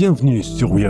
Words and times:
bienvenue 0.00 0.42
sur 0.42 0.72
We 0.72 0.86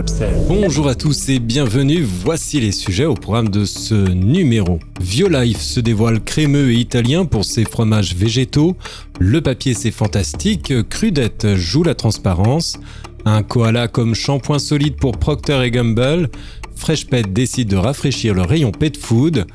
Bonjour 0.47 0.87
à 0.87 0.95
tous 0.95 1.27
et 1.27 1.39
bienvenue, 1.39 2.01
voici 2.01 2.61
les 2.61 2.71
sujets 2.71 3.03
au 3.03 3.13
programme 3.13 3.49
de 3.49 3.65
ce 3.65 3.93
numéro. 4.09 4.79
Violife 5.01 5.59
se 5.59 5.81
dévoile 5.81 6.23
crémeux 6.23 6.71
et 6.71 6.75
italien 6.75 7.25
pour 7.25 7.43
ses 7.43 7.65
fromages 7.65 8.15
végétaux, 8.15 8.77
le 9.19 9.41
papier 9.41 9.73
c'est 9.73 9.91
fantastique, 9.91 10.71
Crudette 10.87 11.57
joue 11.57 11.83
la 11.83 11.93
transparence, 11.93 12.79
un 13.25 13.43
koala 13.43 13.89
comme 13.89 14.15
shampoing 14.15 14.59
solide 14.59 14.95
pour 14.95 15.17
Procter 15.17 15.69
Gamble, 15.71 16.29
Fresh 16.77 17.07
Pet 17.07 17.33
décide 17.33 17.67
de 17.67 17.75
rafraîchir 17.75 18.33
le 18.33 18.43
rayon 18.43 18.71
pet 18.71 18.95
food, 18.95 19.45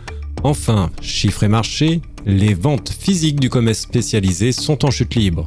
enfin, 0.42 0.90
chiffres 1.00 1.44
et 1.44 1.48
marché, 1.48 2.02
les 2.26 2.52
ventes 2.52 2.90
physiques 2.90 3.40
du 3.40 3.48
commerce 3.48 3.78
spécialisé 3.78 4.52
sont 4.52 4.84
en 4.84 4.90
chute 4.90 5.14
libre. 5.14 5.46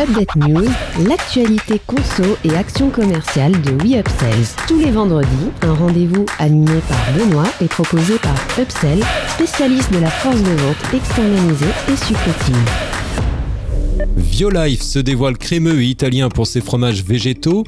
Update 0.00 0.36
News, 0.36 0.68
l'actualité 1.08 1.80
conso 1.84 2.36
et 2.44 2.54
action 2.54 2.88
commerciale 2.88 3.50
de 3.62 3.72
WeUpsells. 3.72 4.54
Tous 4.68 4.78
les 4.78 4.92
vendredis, 4.92 5.50
un 5.62 5.74
rendez-vous 5.74 6.24
animé 6.38 6.78
par 6.88 6.98
Benoît 7.16 7.48
et 7.60 7.66
proposé 7.66 8.16
par 8.18 8.36
Upsell, 8.60 9.02
spécialiste 9.34 9.92
de 9.92 9.98
la 9.98 10.08
force 10.08 10.40
de 10.40 10.50
vente 10.50 10.94
externalisée 10.94 11.66
et 11.88 11.96
supplétive. 11.96 12.70
Violife 14.16 14.82
se 14.82 15.00
dévoile 15.00 15.36
crémeux 15.36 15.82
et 15.82 15.86
italien 15.86 16.28
pour 16.28 16.46
ses 16.46 16.60
fromages 16.60 17.02
végétaux. 17.02 17.64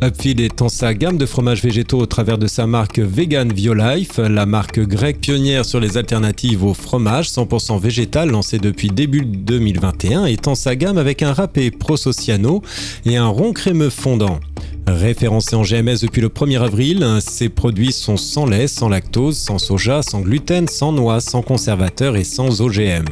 Upfield 0.00 0.38
étend 0.38 0.68
sa 0.68 0.94
gamme 0.94 1.18
de 1.18 1.26
fromages 1.26 1.62
végétaux 1.62 1.98
au 1.98 2.06
travers 2.06 2.38
de 2.38 2.46
sa 2.46 2.68
marque 2.68 3.00
Vegan 3.00 3.52
Violife, 3.52 4.18
la 4.18 4.46
marque 4.46 4.78
grecque 4.78 5.20
pionnière 5.20 5.64
sur 5.64 5.80
les 5.80 5.96
alternatives 5.96 6.64
au 6.64 6.72
fromage 6.72 7.28
100% 7.30 7.80
végétal 7.80 8.30
lancée 8.30 8.58
depuis 8.58 8.90
début 8.90 9.24
2021, 9.24 10.26
étend 10.26 10.54
sa 10.54 10.76
gamme 10.76 10.98
avec 10.98 11.22
un 11.22 11.32
râpé 11.32 11.72
Prosociano 11.72 12.62
et 13.06 13.16
un 13.16 13.26
rond 13.26 13.52
crémeux 13.52 13.90
fondant. 13.90 14.38
Référencé 14.86 15.56
en 15.56 15.62
GMS 15.62 16.00
depuis 16.00 16.20
le 16.22 16.28
1er 16.28 16.62
avril, 16.62 17.04
ces 17.20 17.48
produits 17.48 17.92
sont 17.92 18.16
sans 18.16 18.46
lait, 18.46 18.68
sans 18.68 18.88
lactose, 18.88 19.36
sans 19.36 19.58
soja, 19.58 20.02
sans 20.02 20.20
gluten, 20.20 20.68
sans 20.68 20.92
noix, 20.92 21.20
sans 21.20 21.42
conservateur 21.42 22.16
et 22.16 22.24
sans 22.24 22.60
OGM. 22.60 23.04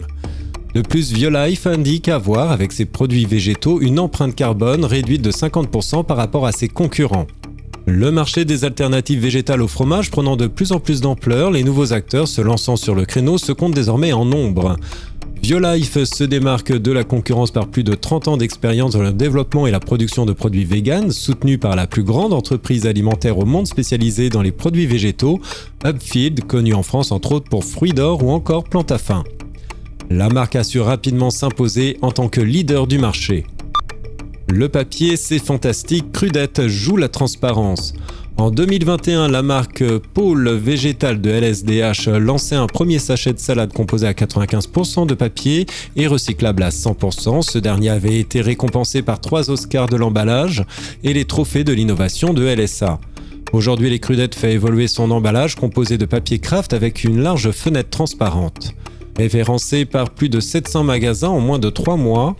De 0.76 0.82
plus, 0.82 1.10
Violife 1.10 1.66
indique 1.66 2.06
avoir, 2.06 2.52
avec 2.52 2.70
ses 2.70 2.84
produits 2.84 3.24
végétaux, 3.24 3.80
une 3.80 3.98
empreinte 3.98 4.34
carbone 4.34 4.84
réduite 4.84 5.22
de 5.22 5.30
50% 5.30 6.04
par 6.04 6.18
rapport 6.18 6.44
à 6.44 6.52
ses 6.52 6.68
concurrents. 6.68 7.26
Le 7.86 8.10
marché 8.10 8.44
des 8.44 8.66
alternatives 8.66 9.20
végétales 9.20 9.62
au 9.62 9.68
fromage 9.68 10.10
prenant 10.10 10.36
de 10.36 10.46
plus 10.46 10.72
en 10.72 10.78
plus 10.78 11.00
d'ampleur, 11.00 11.50
les 11.50 11.64
nouveaux 11.64 11.94
acteurs 11.94 12.28
se 12.28 12.42
lançant 12.42 12.76
sur 12.76 12.94
le 12.94 13.06
créneau 13.06 13.38
se 13.38 13.52
comptent 13.52 13.72
désormais 13.72 14.12
en 14.12 14.26
nombre. 14.26 14.76
Violife 15.42 16.04
se 16.04 16.24
démarque 16.24 16.72
de 16.72 16.92
la 16.92 17.04
concurrence 17.04 17.52
par 17.52 17.68
plus 17.68 17.82
de 17.82 17.94
30 17.94 18.28
ans 18.28 18.36
d'expérience 18.36 18.92
dans 18.92 19.02
le 19.02 19.14
développement 19.14 19.66
et 19.66 19.70
la 19.70 19.80
production 19.80 20.26
de 20.26 20.34
produits 20.34 20.66
véganes, 20.66 21.10
soutenu 21.10 21.56
par 21.56 21.74
la 21.74 21.86
plus 21.86 22.04
grande 22.04 22.34
entreprise 22.34 22.84
alimentaire 22.84 23.38
au 23.38 23.46
monde 23.46 23.66
spécialisée 23.66 24.28
dans 24.28 24.42
les 24.42 24.52
produits 24.52 24.84
végétaux, 24.84 25.40
Upfield, 25.86 26.44
connu 26.44 26.74
en 26.74 26.82
France 26.82 27.12
entre 27.12 27.32
autres 27.32 27.48
pour 27.48 27.64
Fruits 27.64 27.94
d'Or 27.94 28.22
ou 28.22 28.30
encore 28.30 28.64
Plantafin. 28.64 29.24
La 30.10 30.28
marque 30.28 30.54
a 30.54 30.62
su 30.62 30.80
rapidement 30.80 31.30
s'imposer 31.30 31.96
en 32.00 32.12
tant 32.12 32.28
que 32.28 32.40
leader 32.40 32.86
du 32.86 32.98
marché. 32.98 33.44
Le 34.48 34.68
papier, 34.68 35.16
c'est 35.16 35.40
fantastique, 35.40 36.12
Crudette 36.12 36.68
joue 36.68 36.96
la 36.96 37.08
transparence. 37.08 37.92
En 38.36 38.52
2021, 38.52 39.28
la 39.28 39.42
marque 39.42 39.82
Pôle 40.14 40.50
Végétal 40.50 41.20
de 41.20 41.30
LSDH 41.30 42.08
lançait 42.20 42.54
un 42.54 42.68
premier 42.68 43.00
sachet 43.00 43.32
de 43.32 43.40
salade 43.40 43.72
composé 43.72 44.06
à 44.06 44.12
95% 44.12 45.06
de 45.06 45.14
papier 45.14 45.66
et 45.96 46.06
recyclable 46.06 46.62
à 46.62 46.68
100%. 46.68 47.42
Ce 47.42 47.58
dernier 47.58 47.88
avait 47.88 48.20
été 48.20 48.42
récompensé 48.42 49.02
par 49.02 49.20
trois 49.20 49.50
Oscars 49.50 49.88
de 49.88 49.96
l'emballage 49.96 50.64
et 51.02 51.14
les 51.14 51.24
trophées 51.24 51.64
de 51.64 51.72
l'innovation 51.72 52.32
de 52.32 52.46
LSA. 52.46 53.00
Aujourd'hui, 53.52 53.90
les 53.90 53.98
Crudettes 53.98 54.34
fait 54.36 54.52
évoluer 54.52 54.86
son 54.86 55.10
emballage 55.10 55.56
composé 55.56 55.98
de 55.98 56.04
papier 56.04 56.38
craft 56.38 56.74
avec 56.74 57.02
une 57.02 57.22
large 57.22 57.50
fenêtre 57.50 57.90
transparente. 57.90 58.74
Référencé 59.16 59.86
par 59.86 60.10
plus 60.10 60.28
de 60.28 60.40
700 60.40 60.84
magasins 60.84 61.28
en 61.28 61.40
moins 61.40 61.58
de 61.58 61.70
3 61.70 61.96
mois, 61.96 62.36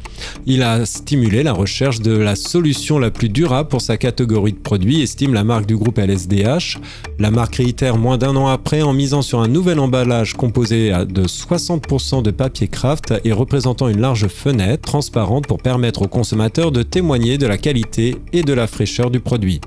il 0.47 0.62
a 0.62 0.84
stimulé 0.84 1.42
la 1.42 1.53
recherche 1.53 2.00
de 2.00 2.16
la 2.16 2.37
solution 2.37 2.98
la 2.98 3.10
plus 3.10 3.28
durable 3.28 3.69
pour 3.69 3.81
sa 3.81 3.97
catégorie 3.97 4.53
de 4.53 4.59
produits, 4.59 5.00
estime 5.00 5.32
la 5.32 5.44
marque 5.44 5.66
du 5.66 5.76
groupe 5.76 5.98
LSDH. 5.98 6.78
La 7.19 7.31
marque 7.31 7.56
réitère 7.56 7.97
moins 7.97 8.19
d'un 8.19 8.37
an 8.37 8.48
après 8.48 8.82
en 8.82 8.92
misant 8.92 9.22
sur 9.22 9.41
un 9.41 9.48
nouvel 9.48 9.78
emballage 9.78 10.34
composé 10.34 10.91
de 10.91 11.25
60% 11.25 12.22
de 12.22 12.31
papier 12.31 12.69
craft 12.69 13.14
et 13.25 13.32
représentant 13.32 13.88
une 13.88 14.00
large 14.00 14.28
fenêtre 14.28 14.82
transparente 14.82 15.47
pour 15.47 15.62
permettre 15.62 16.03
aux 16.03 16.08
consommateurs 16.08 16.72
de 16.72 16.82
témoigner 16.82 17.38
de 17.38 17.47
la 17.47 17.56
qualité 17.56 18.16
et 18.32 18.43
de 18.43 18.53
la 18.53 18.66
fraîcheur 18.66 19.10
du 19.10 19.20
produit. 19.20 19.60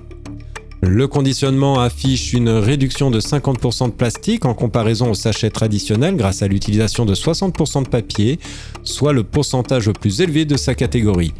Le 0.81 1.09
conditionnement 1.09 1.81
affiche 1.81 2.31
une 2.31 2.47
réduction 2.47 3.11
de 3.11 3.19
50% 3.19 3.87
de 3.87 3.91
plastique 3.91 4.45
en 4.45 4.53
comparaison 4.53 5.11
au 5.11 5.13
sachet 5.13 5.49
traditionnel 5.49 6.15
grâce 6.15 6.41
à 6.41 6.47
l'utilisation 6.47 7.05
de 7.05 7.13
60% 7.13 7.83
de 7.83 7.89
papier, 7.89 8.39
soit 8.83 9.11
le 9.11 9.23
pourcentage 9.23 9.87
le 9.87 9.93
plus 9.93 10.21
élevé 10.21 10.45
de 10.45 10.55
sa 10.55 10.75
catégorie. 10.75 11.33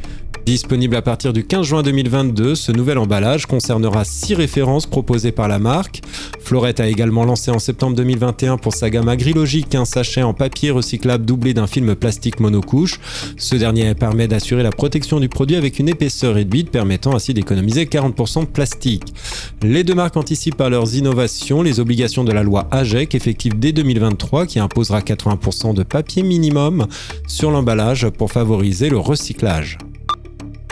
Disponible 0.46 0.96
à 0.98 1.02
partir 1.02 1.32
du 1.32 1.46
15 1.46 1.66
juin 1.66 1.84
2022, 1.84 2.56
ce 2.56 2.74
nouvel 2.74 2.98
emballage 2.98 3.46
concernera 3.46 4.04
6 4.04 4.34
références 4.34 4.88
proposées 4.88 5.32
par 5.32 5.48
la 5.48 5.60
marque. 5.60 6.02
Florette 6.50 6.80
a 6.80 6.88
également 6.88 7.26
lancé 7.26 7.52
en 7.52 7.60
septembre 7.60 7.96
2021 7.96 8.58
pour 8.58 8.74
sa 8.74 8.90
gamme 8.90 9.08
agrilogique 9.08 9.76
un 9.76 9.86
sachet 9.86 10.24
en 10.24 10.34
papier 10.34 10.72
recyclable 10.72 11.24
doublé 11.24 11.54
d'un 11.54 11.68
film 11.68 11.94
plastique 11.94 12.40
monocouche. 12.40 13.00
Ce 13.38 13.56
dernier 13.56 13.94
permet 13.94 14.28
d'assurer 14.28 14.64
la 14.64 14.72
protection 14.72 15.20
du 15.20 15.30
produit 15.30 15.58
avec 15.58 15.78
une 15.78 15.90
épaisseur 15.90 16.34
réduite 16.34 16.72
permettant 16.72 17.14
ainsi 17.14 17.36
d'économiser 17.36 17.86
40% 17.86 18.40
de 18.42 18.46
plastique. 18.48 19.14
Les 19.62 19.84
deux 19.84 19.94
marques 19.94 20.18
anticipent 20.18 20.58
par 20.58 20.72
leurs 20.72 20.96
innovations 20.96 21.62
les 21.62 21.80
obligations 21.80 22.24
de 22.24 22.32
la 22.32 22.42
loi 22.42 22.68
AGEC 22.72 23.14
effective 23.14 23.60
dès 23.60 23.72
2023 23.72 24.48
qui 24.48 24.58
imposera 24.58 25.02
80% 25.02 25.76
de 25.76 25.84
papier 25.84 26.24
minimum 26.24 26.88
sur 27.28 27.52
l'emballage 27.52 28.10
pour 28.10 28.32
favoriser 28.32 28.90
le 28.90 28.98
recyclage. 28.98 29.78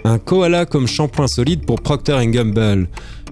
Un 0.06 0.18
koala 0.18 0.66
comme 0.66 0.88
shampoing 0.88 1.28
solide 1.28 1.68
pour 1.68 1.82
Procter 1.82 2.18
Gamble. 2.32 2.88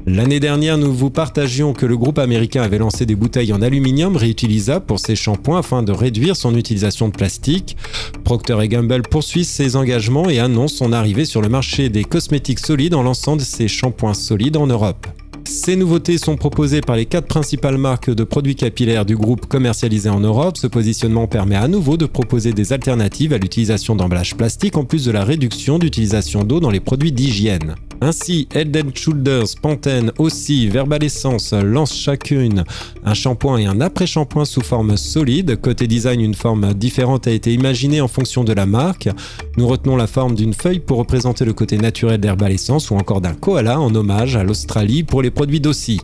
L'année 0.08 0.40
dernière, 0.40 0.78
nous 0.78 0.94
vous 0.94 1.10
partagions 1.10 1.74
que 1.74 1.88
le 1.88 1.98
groupe 1.98 2.20
américain 2.20 2.62
avait 2.62 2.78
lancé 2.78 3.08
des 3.08 3.16
bouteilles 3.16 3.52
en 3.54 3.62
aluminium 3.64 4.16
réutilisables 4.16 4.86
pour 4.86 5.00
ses 5.00 5.16
shampoings 5.16 5.58
afin 5.58 5.82
de 5.82 5.92
réduire 5.92 6.36
son 6.36 6.56
utilisation 6.56 7.08
de 7.08 7.14
plastique. 7.14 7.76
Procter 8.24 8.68
Gamble 8.68 9.02
poursuit 9.02 9.46
ses 9.46 9.76
engagements 9.76 10.30
et 10.30 10.38
annonce 10.38 10.74
son 10.74 10.94
arrivée 10.94 11.26
sur 11.26 11.42
le 11.42 11.50
marché 11.50 11.90
des 11.90 12.04
cosmétiques 12.04 12.60
solides 12.60 12.94
en 12.94 13.02
lançant 13.02 13.40
ses 13.40 13.68
shampoings 13.68 14.14
solides 14.14 14.58
en 14.58 14.68
Europe. 14.68 15.08
Ces 15.46 15.76
nouveautés 15.76 16.20
sont 16.20 16.38
proposées 16.38 16.82
par 16.82 16.96
les 16.96 17.08
quatre 17.08 17.28
principales 17.28 17.80
marques 17.80 18.12
de 18.12 18.24
produits 18.24 18.56
capillaires 18.56 19.06
du 19.06 19.16
groupe 19.16 19.48
commercialisés 19.48 20.10
en 20.10 20.20
Europe. 20.20 20.58
Ce 20.58 20.68
positionnement 20.68 21.26
permet 21.26 21.56
à 21.56 21.68
nouveau 21.68 21.98
de 21.98 22.06
proposer 22.06 22.54
des 22.54 22.74
alternatives 22.74 23.34
à 23.34 23.40
l'utilisation 23.40 23.96
d'emballages 23.96 24.36
plastiques 24.36 24.78
en 24.78 24.86
plus 24.86 25.06
de 25.06 25.12
la 25.12 25.24
réduction 25.24 25.80
d'utilisation 25.80 26.44
d'eau 26.44 26.60
dans 26.60 26.72
les 26.72 26.80
produits 26.80 27.12
d'hygiène. 27.12 27.76
Ainsi, 28.02 28.48
Head 28.54 28.76
Shoulders, 28.96 29.56
Pantene, 29.62 30.12
aussi 30.18 30.68
Verbal 30.68 31.04
Essence 31.04 31.54
lancent 31.54 31.98
chacune 31.98 32.64
un 33.04 33.14
shampoing 33.14 33.58
et 33.58 33.66
un 33.66 33.82
après-shampoing 33.82 34.46
sous 34.46 34.62
forme 34.62 34.98
solide. 34.98 35.60
Côté 35.62 35.88
design, 35.88 36.22
une 36.22 36.34
forme 36.34 36.74
différente 36.74 37.28
a 37.28 37.32
été 37.32 37.54
imaginée 37.54 38.02
en 38.02 38.08
fonction 38.08 38.44
de 38.44 38.54
la 38.54 38.66
marque. 38.66 39.10
Nous 39.58 39.68
retenons 39.68 39.96
la 39.96 40.08
forme 40.08 40.36
d'une 40.36 40.54
feuille 40.54 40.80
pour 40.80 40.98
représenter 40.98 41.46
le 41.46 41.54
côté 41.54 41.78
naturel 41.78 42.20
d'Herbal 42.20 42.52
Essence 42.52 42.92
ou 42.92 42.96
encore 42.96 43.22
d'un 43.22 43.34
koala 43.34 43.80
en 43.80 43.94
hommage 43.96 44.36
à 44.36 44.44
l'Australie 44.44 45.04
pour 45.04 45.22
les 45.22 45.32
produits 45.32 45.60
d'Aussie. 45.60 46.02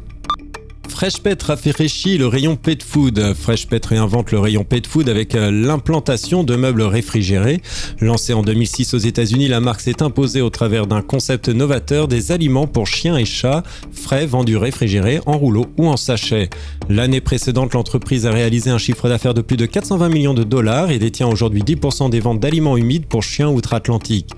Freshpet 0.92 1.38
rafraîchit 1.42 2.18
le 2.18 2.28
rayon 2.28 2.58
pet 2.58 2.84
food. 2.84 3.34
Freshpet 3.34 3.82
réinvente 3.88 4.32
le 4.32 4.40
rayon 4.40 4.64
pet 4.64 4.86
food 4.86 5.08
avec 5.10 5.34
euh, 5.34 5.50
l'implantation 5.50 6.44
de 6.44 6.56
meubles 6.56 6.84
réfrigérés. 6.84 7.62
Lancée 8.02 8.34
en 8.34 8.44
2006 8.44 8.94
aux 8.94 8.98
États-Unis, 9.00 9.48
la 9.48 9.62
marque 9.62 9.82
s'est 9.82 10.04
imposée 10.04 10.42
au 10.42 10.50
travers 10.50 10.88
d'un 10.88 11.02
concept 11.02 11.48
novateur 11.50 12.08
des 12.08 12.32
aliments 12.32 12.68
pour 12.68 12.88
chiens 12.88 13.18
et 13.18 13.26
chats, 13.26 13.64
frais 13.92 14.28
vendus 14.28 14.58
réfrigérés 14.58 15.22
en 15.26 15.38
rouleau 15.38 15.66
ou 15.78 15.88
en 15.88 15.98
sachet. 15.98 16.50
L'année 16.90 17.22
précédente, 17.22 17.74
l'entreprise 17.74 18.28
a 18.28 18.32
réalisé 18.32 18.70
un 18.70 18.78
chiffre 18.78 19.08
d'affaires 19.08 19.34
de 19.34 19.42
plus 19.42 19.58
de 19.58 19.66
420 19.66 20.10
millions 20.10 20.34
de 20.34 20.44
dollars 20.44 20.92
et 20.92 21.00
détient 21.00 21.28
aujourd'hui 21.28 21.64
10% 21.64 22.10
des 22.10 22.20
ventes 22.20 22.42
d'aliments 22.42 22.76
humides 22.76 23.06
pour 23.06 23.24
chiens 23.24 23.50
outre-Atlantique. 23.50 24.32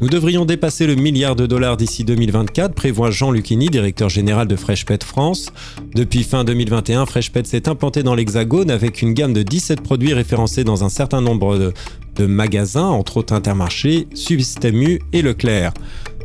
Nous 0.00 0.08
devrions 0.08 0.46
dépasser 0.46 0.86
le 0.86 0.94
milliard 0.94 1.36
de 1.36 1.46
dollars 1.46 1.76
d'ici 1.76 2.02
2024, 2.04 2.74
prévoit 2.74 3.10
Jean 3.10 3.30
Lucchini, 3.30 3.68
directeur 3.68 4.08
général 4.08 4.48
de 4.48 4.56
Freshpet 4.56 5.04
France. 5.04 5.52
Depuis 5.98 6.22
fin 6.22 6.44
2021, 6.44 7.06
Freshpet 7.06 7.42
s'est 7.42 7.68
implanté 7.68 8.04
dans 8.04 8.14
l'Hexagone 8.14 8.70
avec 8.70 9.02
une 9.02 9.14
gamme 9.14 9.32
de 9.32 9.42
17 9.42 9.80
produits 9.80 10.14
référencés 10.14 10.62
dans 10.62 10.84
un 10.84 10.88
certain 10.88 11.20
nombre 11.20 11.72
de, 12.14 12.26
magasins, 12.26 12.86
entre 12.86 13.16
autres 13.16 13.32
Intermarché, 13.32 14.06
Système 14.14 14.80
U 14.80 15.00
et 15.12 15.22
Leclerc. 15.22 15.74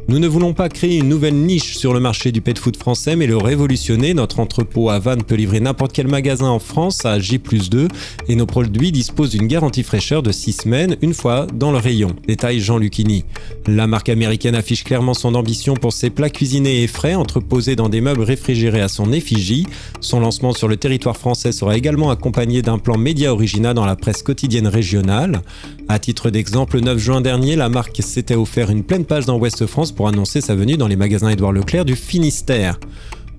Nous 0.10 0.20
ne 0.20 0.28
voulons 0.28 0.54
pas 0.54 0.68
créer 0.68 0.98
une 0.98 1.08
nouvelle 1.08 1.34
niche 1.34 1.78
sur 1.78 1.94
le 1.94 2.02
marché 2.02 2.34
du 2.34 2.42
pet 2.42 2.58
food 2.60 2.76
français, 2.76 3.16
mais 3.16 3.26
le 3.26 3.38
révolutionner. 3.38 4.14
Notre 4.14 4.42
entrepôt 4.42 4.90
à 4.90 5.00
Vannes 5.00 5.24
peut 5.24 5.36
livrer 5.36 5.62
n'importe 5.62 5.94
quel 5.94 6.10
magasin 6.10 6.50
en 6.50 6.60
France 6.60 7.06
à 7.06 7.20
J 7.20 7.40
2 7.40 7.88
et 8.28 8.36
nos 8.36 8.46
produits 8.46 8.92
disposent 8.92 9.30
d'une 9.30 9.48
garantie 9.48 9.82
fraîcheur 9.82 10.22
de 10.22 10.34
6 10.34 10.54
semaines 10.64 10.98
une 11.02 11.14
fois 11.14 11.48
dans 11.54 11.72
le 11.72 11.78
rayon. 11.78 12.10
Détail 12.28 12.60
Jean 12.60 12.78
Lucchini. 12.78 13.24
La 13.66 13.88
marque 13.88 14.10
américaine 14.10 14.56
affiche 14.56 14.84
clairement 14.84 15.14
son 15.14 15.36
ambition 15.36 15.76
pour 15.76 15.94
ses 15.94 16.10
plats 16.10 16.30
cuisinés 16.30 16.84
et 16.84 16.88
frais 16.88 17.16
entreposés 17.16 17.78
dans 17.78 17.88
des 17.88 18.02
meubles 18.02 18.24
réfrigérés 18.24 18.82
à 18.82 18.90
son 18.90 19.14
effigie. 19.14 19.66
Son 20.02 20.20
lancement 20.20 20.52
sur 20.52 20.68
le 20.68 20.76
territoire 20.76 21.16
français 21.16 21.54
sera 21.54 21.78
également 21.78 22.12
accompagné 22.12 22.62
d'un 22.62 22.78
plan 22.78 22.98
média 22.98 23.32
original 23.32 23.74
dans 23.74 23.86
la 23.86 23.96
presse 23.96 24.22
quotidienne 24.22 24.68
régionale. 24.68 25.42
À 25.88 25.98
titre 26.00 26.30
d'exemple, 26.30 26.76
le 26.78 26.82
9 26.82 26.98
juin 26.98 27.22
dernier, 27.22 27.56
la 27.56 27.70
marque 27.70 28.02
s'était 28.02 28.36
offert 28.36 28.70
une 28.70 28.84
pleine 28.84 29.06
page 29.06 29.26
dans 29.26 29.38
Ouest 29.38 29.66
France 29.66 29.93
pour 29.94 30.08
annoncer 30.08 30.42
sa 30.42 30.56
venue 30.56 30.78
dans 30.78 30.88
les 30.88 30.96
magasins 30.96 31.30
Édouard 31.30 31.52
Leclerc 31.52 31.86
du 31.86 31.96
Finistère. 31.96 32.80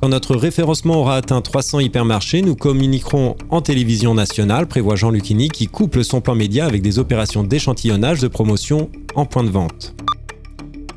Quand 0.01 0.09
notre 0.09 0.37
référencement 0.37 1.01
aura 1.01 1.17
atteint 1.17 1.41
300 1.41 1.81
hypermarchés, 1.81 2.43
nous 2.43 2.57
communiquerons 2.57 3.37
en 3.51 3.61
télévision 3.63 4.15
nationale, 4.15 4.67
prévoit 4.67 4.97
Jean 4.97 5.11
Lucchini, 5.11 5.49
qui 5.49 5.67
couple 5.67 6.05
son 6.05 6.21
plan 6.21 6.35
média 6.35 6.67
avec 6.67 6.83
des 6.83 6.99
opérations 6.99 7.43
d'échantillonnage 7.43 8.21
de 8.21 8.29
promotion 8.29 8.91
en 9.15 9.25
point 9.25 9.45
de 9.45 9.51
vente. 9.51 9.95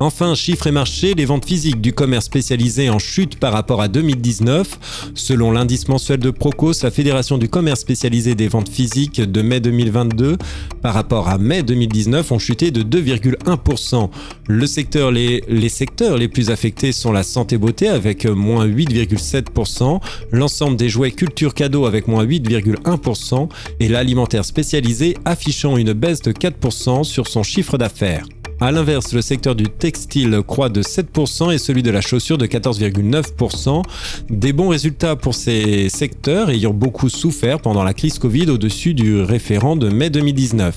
Enfin, 0.00 0.36
chiffres 0.36 0.68
et 0.68 0.70
marchés, 0.70 1.14
les 1.14 1.24
ventes 1.24 1.44
physiques 1.44 1.80
du 1.80 1.92
commerce 1.92 2.26
spécialisé 2.26 2.88
en 2.88 3.00
chute 3.00 3.36
par 3.38 3.52
rapport 3.52 3.82
à 3.82 3.88
2019. 3.88 5.12
Selon 5.14 5.50
l'indice 5.50 5.88
mensuel 5.88 6.20
de 6.20 6.30
Procos, 6.30 6.84
la 6.84 6.92
Fédération 6.92 7.36
du 7.36 7.48
commerce 7.48 7.80
spécialisé 7.80 8.36
des 8.36 8.46
ventes 8.46 8.68
physiques 8.68 9.20
de 9.20 9.42
mai 9.42 9.58
2022 9.58 10.36
par 10.82 10.94
rapport 10.94 11.28
à 11.28 11.38
mai 11.38 11.64
2019 11.64 12.30
ont 12.30 12.38
chuté 12.38 12.70
de 12.70 12.82
2,1%. 12.82 14.08
Le 14.46 14.66
secteur, 14.66 15.10
les, 15.10 15.68
secteurs 15.68 16.16
les 16.16 16.28
plus 16.28 16.50
affectés 16.50 16.92
sont 16.92 17.10
la 17.10 17.24
santé-beauté 17.24 17.88
avec 17.88 18.24
moins 18.24 18.66
8,7%, 18.66 20.00
l'ensemble 20.30 20.76
des 20.76 20.88
jouets 20.88 21.10
culture 21.10 21.54
cadeaux 21.54 21.86
avec 21.86 22.06
moins 22.06 22.24
8,1% 22.24 23.48
et 23.80 23.88
l'alimentaire 23.88 24.44
spécialisé 24.44 25.16
affichant 25.24 25.76
une 25.76 25.92
baisse 25.92 26.22
de 26.22 26.30
4% 26.30 27.02
sur 27.02 27.26
son 27.26 27.42
chiffre 27.42 27.78
d'affaires. 27.78 28.24
A 28.60 28.72
l'inverse, 28.72 29.12
le 29.12 29.22
secteur 29.22 29.54
du 29.54 29.64
textile 29.64 30.42
croît 30.44 30.68
de 30.68 30.82
7% 30.82 31.52
et 31.52 31.58
celui 31.58 31.84
de 31.84 31.92
la 31.92 32.00
chaussure 32.00 32.38
de 32.38 32.46
14,9%. 32.46 33.82
Des 34.30 34.52
bons 34.52 34.68
résultats 34.68 35.14
pour 35.14 35.36
ces 35.36 35.88
secteurs 35.88 36.50
ayant 36.50 36.72
beaucoup 36.72 37.08
souffert 37.08 37.60
pendant 37.60 37.84
la 37.84 37.94
crise 37.94 38.18
Covid 38.18 38.50
au-dessus 38.50 38.94
du 38.94 39.20
référent 39.20 39.76
de 39.76 39.88
mai 39.88 40.10
2019. 40.10 40.76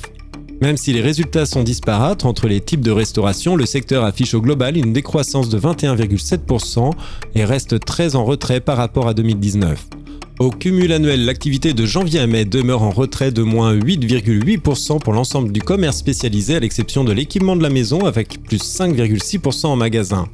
Même 0.62 0.78
si 0.78 0.94
les 0.94 1.02
résultats 1.02 1.48
sont 1.48 1.64
disparates 1.64 2.24
entre 2.24 2.48
les 2.48 2.62
types 2.62 2.82
de 2.82 2.92
restauration, 2.92 3.56
le 3.56 3.66
secteur 3.66 4.06
affiche 4.06 4.36
au 4.36 4.42
global 4.42 4.78
une 4.78 4.94
décroissance 4.94 5.50
de 5.50 5.60
21,7% 5.60 6.92
et 7.34 7.46
reste 7.46 7.84
très 7.84 8.16
en 8.16 8.26
retrait 8.26 8.60
par 8.60 8.78
rapport 8.78 9.08
à 9.08 9.16
2019. 9.16 10.01
Au 10.42 10.50
cumul 10.50 10.92
annuel, 10.92 11.24
l'activité 11.24 11.74
de 11.74 11.86
janvier 11.86 12.20
à 12.20 12.26
mai 12.26 12.46
demeure 12.46 12.82
en 12.82 12.90
retrait 12.90 13.30
de 13.30 13.44
moins 13.44 13.76
8,8% 13.76 15.00
pour 15.00 15.14
l'ensemble 15.14 15.52
du 15.52 15.62
commerce 15.62 15.98
spécialisé 15.98 16.56
à 16.56 16.60
l'exception 16.60 17.04
de 17.04 17.12
l'équipement 17.12 17.56
de 17.56 17.62
la 17.62 17.70
maison 17.70 18.08
avec 18.08 18.42
plus 18.42 18.58
5,6% 18.58 19.68
en 19.68 19.76
magasin. 19.76 20.28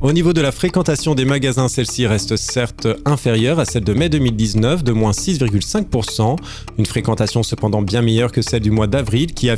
Au 0.00 0.12
niveau 0.12 0.32
de 0.32 0.40
la 0.40 0.52
fréquentation 0.52 1.16
des 1.16 1.24
magasins, 1.24 1.66
celle-ci 1.66 2.06
reste 2.06 2.36
certes 2.36 2.86
inférieure 3.04 3.58
à 3.58 3.64
celle 3.64 3.82
de 3.82 3.94
mai 3.94 4.08
2019 4.08 4.84
de 4.84 4.92
moins 4.92 5.10
6,5%, 5.10 6.36
une 6.78 6.86
fréquentation 6.86 7.42
cependant 7.42 7.82
bien 7.82 8.02
meilleure 8.02 8.30
que 8.30 8.42
celle 8.42 8.62
du 8.62 8.70
mois 8.70 8.86
d'avril 8.86 9.34
qui 9.34 9.50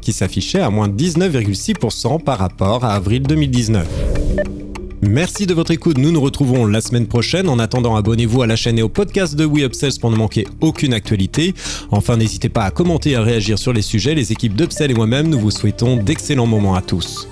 qui 0.00 0.12
s'affichait 0.12 0.60
à 0.60 0.70
moins 0.70 0.88
19,6% 0.88 2.22
par 2.22 2.38
rapport 2.38 2.84
à 2.84 2.94
avril 2.94 3.22
2019. 3.22 4.13
Merci 5.08 5.46
de 5.46 5.52
votre 5.52 5.70
écoute. 5.70 5.98
Nous 5.98 6.10
nous 6.10 6.20
retrouvons 6.20 6.64
la 6.64 6.80
semaine 6.80 7.06
prochaine. 7.06 7.48
En 7.48 7.58
attendant, 7.58 7.94
abonnez-vous 7.94 8.42
à 8.42 8.46
la 8.46 8.56
chaîne 8.56 8.78
et 8.78 8.82
au 8.82 8.88
podcast 8.88 9.36
de 9.36 9.44
WeUpsells 9.44 10.00
pour 10.00 10.10
ne 10.10 10.16
manquer 10.16 10.46
aucune 10.60 10.94
actualité. 10.94 11.54
Enfin, 11.90 12.16
n'hésitez 12.16 12.48
pas 12.48 12.64
à 12.64 12.70
commenter 12.70 13.10
et 13.10 13.16
à 13.16 13.22
réagir 13.22 13.58
sur 13.58 13.72
les 13.72 13.82
sujets. 13.82 14.14
Les 14.14 14.32
équipes 14.32 14.54
d'Upsell 14.54 14.90
et 14.90 14.94
moi-même, 14.94 15.28
nous 15.28 15.38
vous 15.38 15.50
souhaitons 15.50 15.96
d'excellents 15.96 16.46
moments 16.46 16.74
à 16.74 16.80
tous. 16.80 17.28